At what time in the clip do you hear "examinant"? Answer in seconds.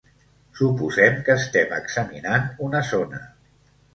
1.77-2.49